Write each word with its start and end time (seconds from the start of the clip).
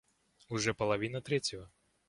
Уже 0.49 0.73
половина 0.73 1.21
третьего. 1.21 1.69